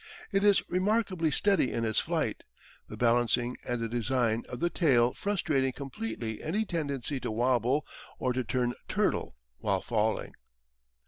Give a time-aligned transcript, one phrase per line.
[0.31, 2.43] It is remarkably steady in its flight,
[2.89, 7.85] the balancing and the design of the tail frustrating completely any tendency to wobble
[8.17, 10.33] or to turn turtle while falling.